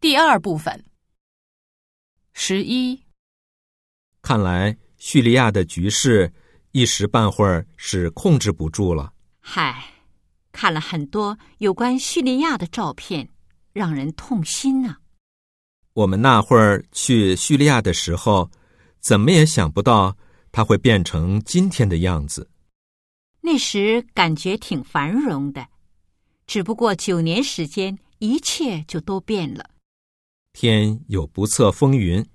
[0.00, 0.82] 第二部分。
[2.32, 3.02] 十一，
[4.22, 6.32] 看来叙利亚的局势
[6.72, 9.12] 一时半会儿是控制不住了。
[9.40, 9.92] 嗨，
[10.52, 13.28] 看了很多有关叙利亚的照片，
[13.74, 14.96] 让人痛心呐、
[15.92, 18.50] 我们那会儿去叙利亚的时候，
[19.00, 20.16] 怎么也想不到
[20.50, 22.48] 它会变成今天的样子。
[23.42, 25.68] 那时感觉挺繁荣的，
[26.46, 29.68] 只不过九年时间，一切就都变了。
[30.52, 32.28] 天有不测风云，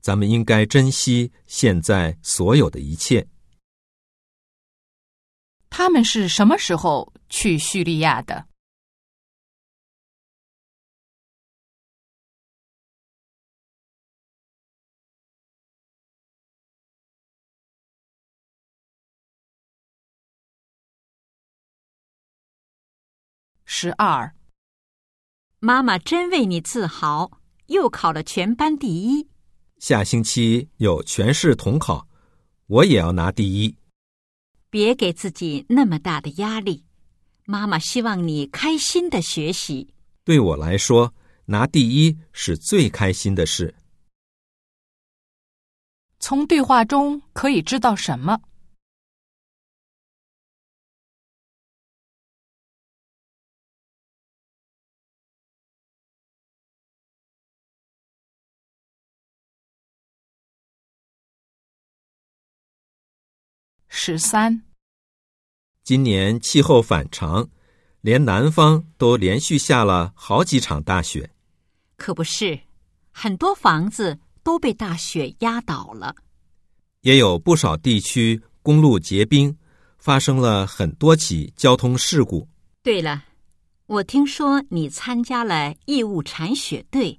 [0.00, 3.28] 咱们应该珍惜现在所有的一切。
[5.68, 8.46] 他们是什么时候去叙利亚的？
[23.68, 24.34] 十二，
[25.58, 29.26] 妈妈真为你自豪，又考了全班第一。
[29.78, 32.08] 下星期有全市统考，
[32.66, 33.76] 我也要拿第一。
[34.70, 36.84] 别给自己那么大的压力，
[37.44, 39.88] 妈妈希望你开心的学习。
[40.24, 43.74] 对我来说，拿第一是最开心的事。
[46.18, 48.40] 从对话中可以知道什么？
[64.08, 64.62] 十三，
[65.82, 67.48] 今年气候反常，
[68.02, 71.28] 连南方都连续下了好几场大雪。
[71.96, 72.60] 可不是，
[73.10, 76.14] 很多房子都被大雪压倒了。
[77.00, 79.58] 也有不少地区公路结冰，
[79.98, 82.48] 发生了很多起交通事故。
[82.84, 83.24] 对了，
[83.86, 87.18] 我听说你参加了义务铲雪队，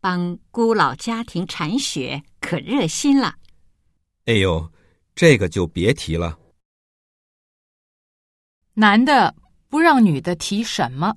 [0.00, 3.34] 帮孤老家庭铲雪，可热心了。
[4.24, 4.72] 哎呦，
[5.14, 6.38] 这个就别提了。
[8.74, 9.34] 男的
[9.68, 11.16] 不让女的提什么？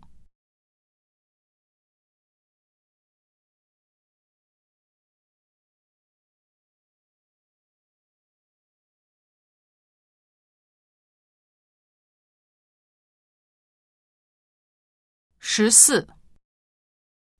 [15.39, 16.07] 十四，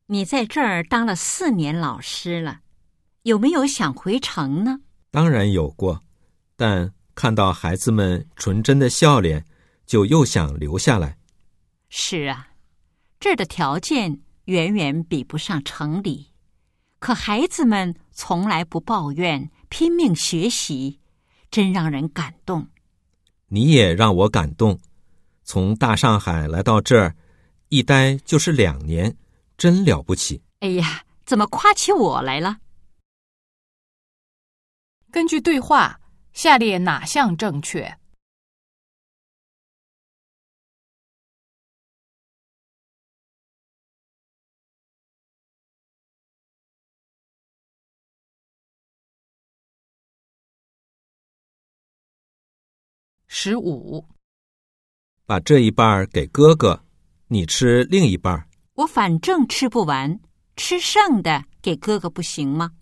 [0.08, 2.62] 你在这儿当了四年老师了，
[3.22, 4.80] 有没有想回城呢？
[5.12, 6.04] 当然有过，
[6.58, 9.46] 但看到孩子们纯真的笑脸，
[9.86, 11.18] 就又想留下来。
[11.88, 12.50] 是啊，
[13.20, 16.34] 这儿的条件远远比不上城里，
[17.00, 21.00] 可孩子们从来不抱怨，拼命学习，
[21.50, 22.68] 真让人感动。
[23.48, 24.78] 你也让我感动。
[25.44, 27.16] 从大上海来到这儿，
[27.70, 29.16] 一待就是两年，
[29.58, 30.42] 真了不起。
[30.60, 32.58] 哎呀，怎么夸起我来了？
[35.10, 36.00] 根据对话，
[36.38, 37.98] 下列哪项正确？
[53.26, 54.08] 十五，
[55.26, 56.86] 把这一半儿给哥哥，
[57.30, 58.48] 你吃另一半儿。
[58.76, 60.20] 我反正吃不完，
[60.56, 62.74] 吃剩的给哥哥不行吗？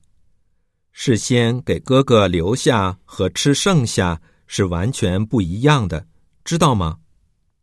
[0.97, 6.07] 事先给哥哥留下和吃剩下是完全不一样的，
[6.45, 7.00] 知道吗？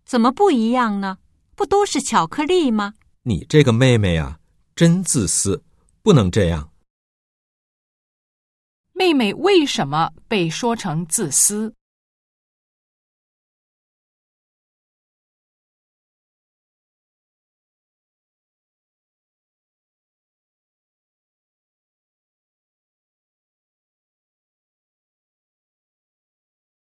[0.05, 1.17] 怎么不一样呢？
[1.57, 2.93] 不都是巧克力吗？
[3.23, 4.39] 你这个妹妹啊，
[4.77, 5.65] 真自私，
[6.03, 6.73] 不能这样。
[8.93, 11.75] 妹妹为什么被说成自私？